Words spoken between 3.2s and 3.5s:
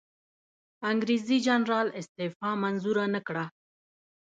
کړه.